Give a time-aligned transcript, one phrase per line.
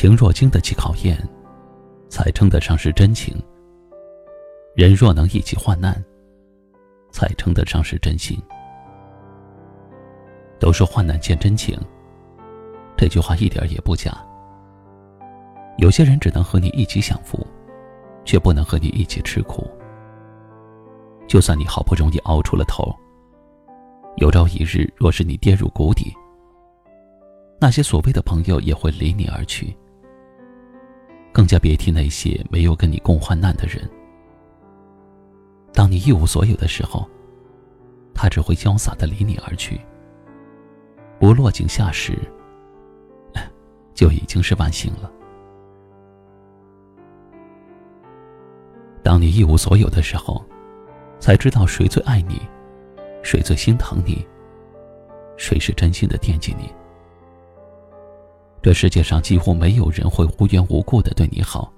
[0.00, 1.18] 情若经得起考验，
[2.08, 3.34] 才称得上是真情；
[4.76, 5.92] 人若能一起患难，
[7.10, 8.40] 才称得上是真心。
[10.60, 11.76] 都说患难见真情，
[12.96, 14.16] 这句话一点也不假。
[15.78, 17.44] 有些人只能和你一起享福，
[18.24, 19.68] 却不能和你一起吃苦。
[21.26, 22.94] 就算你好不容易熬出了头，
[24.18, 26.14] 有朝一日若是你跌入谷底，
[27.60, 29.76] 那些所谓的朋友也会离你而去。
[31.38, 33.88] 更加别提那些没有跟你共患难的人。
[35.72, 37.08] 当你一无所有的时候，
[38.12, 39.80] 他只会潇洒的离你而去。
[41.20, 42.18] 不落井下石，
[43.94, 45.08] 就已经是万幸了。
[49.04, 50.44] 当你一无所有的时候，
[51.20, 52.40] 才知道谁最爱你，
[53.22, 54.26] 谁最心疼你，
[55.36, 56.68] 谁是真心的惦记你。
[58.60, 61.72] 这世界上几乎没有人会无缘无故的对你好。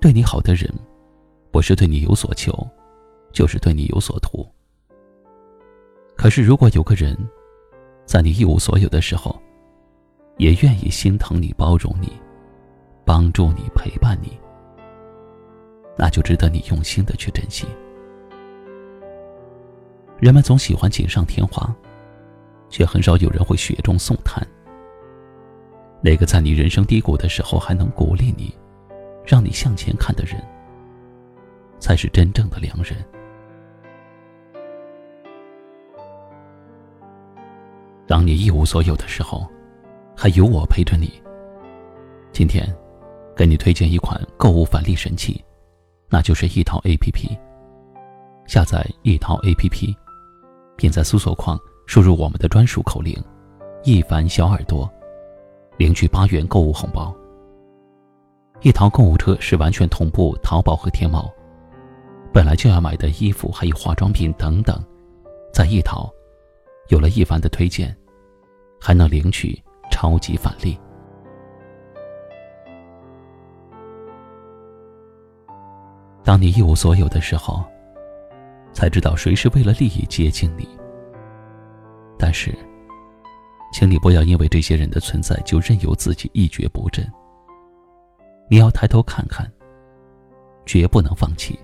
[0.00, 0.72] 对你好的人，
[1.50, 2.66] 不是对你有所求，
[3.32, 4.46] 就是对你有所图。
[6.16, 7.16] 可是，如果有个人，
[8.06, 9.40] 在你一无所有的时候，
[10.38, 12.12] 也愿意心疼你、包容你、
[13.04, 14.38] 帮助你、陪伴你，
[15.96, 17.66] 那就值得你用心的去珍惜。
[20.18, 21.72] 人们总喜欢锦上添花，
[22.70, 24.46] 却很少有人会雪中送炭。
[26.00, 28.54] 那个在你人生低谷的时候还能鼓励你、
[29.24, 30.40] 让你向前看的人，
[31.80, 32.96] 才是真正的良人。
[38.06, 39.46] 当你一无所有的时候，
[40.16, 41.12] 还有我陪着你。
[42.32, 42.64] 今天，
[43.36, 45.44] 给你推荐一款购物返利神器，
[46.08, 47.36] 那就是易淘 APP。
[48.46, 49.94] 下载易淘 APP，
[50.76, 53.14] 并在搜索框输入我们的专属口令
[53.84, 54.90] “一凡小耳朵”。
[55.78, 57.14] 领取八元购物红包。
[58.60, 61.32] 一淘购物车是完全同步淘宝和天猫，
[62.32, 64.76] 本来就要买的衣服还有化妆品等等，
[65.52, 66.12] 在一淘
[66.88, 67.96] 有了一番的推荐，
[68.80, 69.56] 还能领取
[69.88, 70.76] 超级返利。
[76.24, 77.64] 当你一无所有的时候，
[78.72, 80.68] 才知道谁是为了利益接近你。
[82.18, 82.52] 但是。
[83.72, 87.06] 请你不要因为这些人的存在就任由自己一蹶不振。
[88.50, 89.46] 你要抬头看看，
[90.64, 91.58] 绝不能放弃。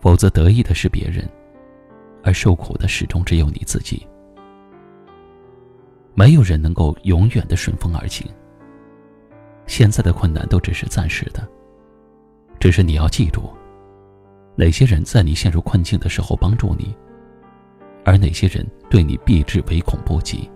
[0.00, 1.28] 否则得意的是别人，
[2.22, 4.06] 而受苦的始终只有你自己。
[6.14, 8.26] 没有人能够永远的顺风而行。
[9.66, 11.48] 现在的困难都只是暂时的，
[12.60, 13.50] 只是你要记住，
[14.54, 16.94] 哪些人在你陷入困境的时候帮助你，
[18.04, 20.50] 而哪些人对你避之唯恐不及。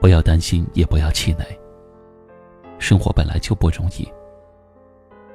[0.00, 1.44] 不要担心，也不要气馁。
[2.78, 4.08] 生活本来就不容易，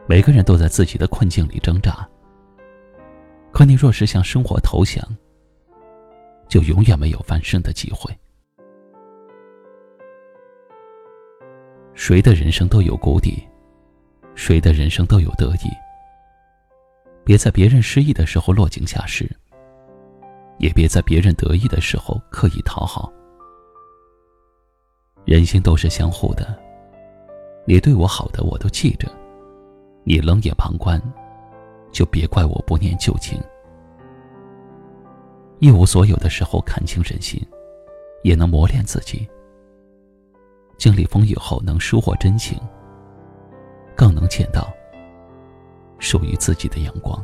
[0.08, 2.08] 每个人都在自己的困境里挣扎。
[3.52, 5.06] 可你若是向生活投降，
[6.48, 8.12] 就永远没有翻身的机会。
[11.94, 13.48] 谁的人生都有谷底，
[14.34, 15.70] 谁的人生都有得意。
[17.24, 19.30] 别在别人失意的时候落井下石，
[20.58, 23.12] 也别在别人得意的时候刻意讨好。
[25.26, 26.54] 人心都是相互的，
[27.66, 29.10] 你对我好的我都记着，
[30.04, 31.02] 你冷眼旁观，
[31.92, 33.42] 就别怪我不念旧情。
[35.60, 37.42] 一无所有的时候看清人心，
[38.24, 39.26] 也能磨练自己。
[40.78, 42.60] 经历风雨后能收获真情，
[43.96, 44.74] 更能见到
[46.00, 47.24] 属于自己的阳光。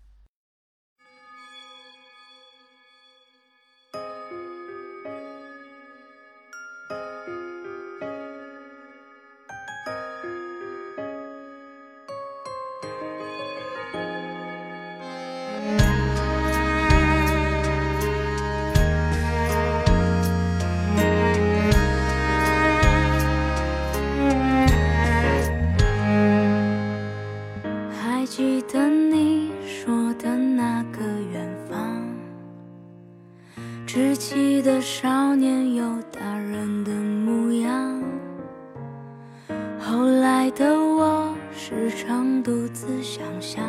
[40.55, 43.63] 的我时常独自想象，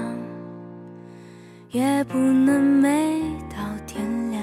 [1.71, 3.57] 也不能美到
[3.87, 4.43] 天亮。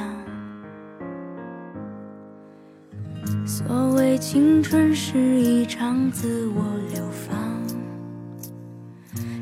[3.45, 6.63] 所谓青春是一场自我
[6.93, 7.37] 流放，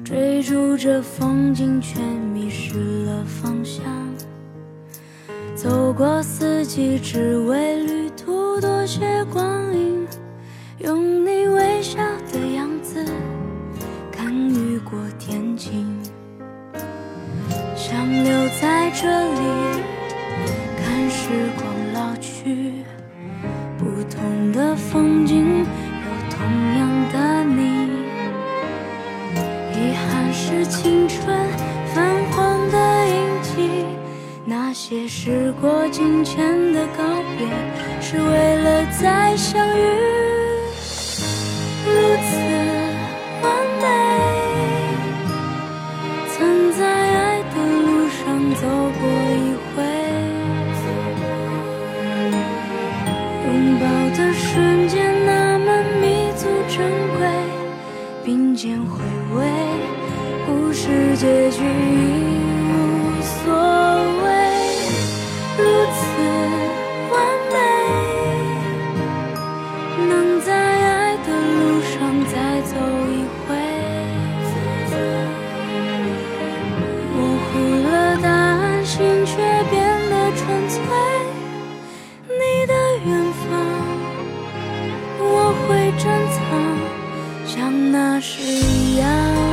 [0.04, 2.02] 追逐着风景却
[2.34, 3.86] 迷失了方向。
[5.56, 10.06] 走过四季，只为旅途多些光阴，
[10.80, 11.98] 用你微笑
[12.32, 13.04] 的样子
[14.12, 15.88] 看雨过天晴。
[17.76, 19.82] 想留在这里，
[20.78, 22.84] 看时光老去。
[23.80, 26.46] 不同的风景，有同
[26.78, 27.90] 样的你。
[29.74, 31.36] 遗憾是青春
[31.88, 33.86] 泛黄的印记，
[34.46, 37.04] 那些时过境迁的告
[37.36, 37.48] 别，
[38.00, 40.37] 是为了再相遇。
[42.18, 42.34] 如此
[43.44, 43.46] 完
[43.80, 43.86] 美，
[46.34, 46.36] 曾
[46.74, 47.56] 在爱的
[47.86, 48.18] 路上
[48.56, 48.64] 走
[49.00, 49.02] 过
[49.36, 49.78] 一回。
[53.46, 53.48] 拥
[53.80, 53.86] 抱
[54.18, 54.96] 的瞬间
[55.28, 55.68] 那么
[56.02, 56.04] 弥
[56.36, 56.75] 足珍
[57.19, 57.22] 贵，
[58.25, 58.25] 并
[58.56, 59.04] 肩回
[59.36, 59.46] 味，
[60.48, 61.62] 故事结局
[85.92, 86.42] 珍藏，
[87.45, 89.47] 像那时一样。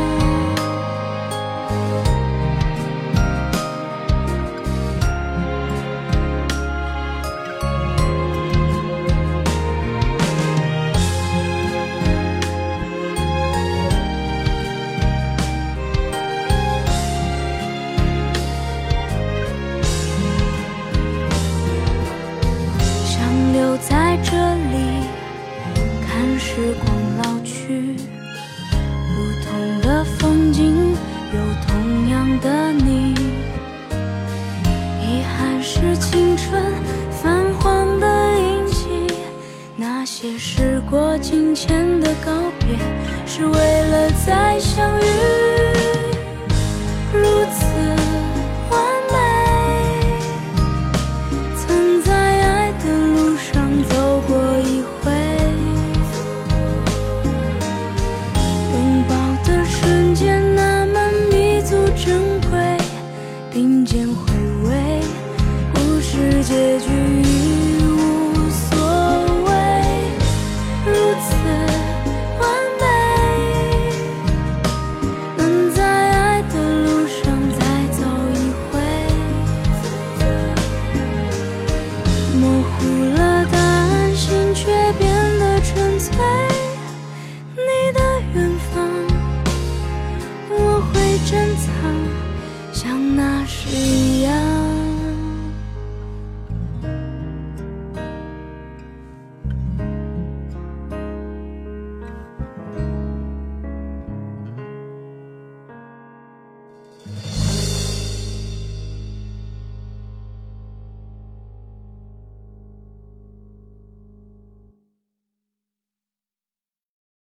[66.45, 67.04] 结局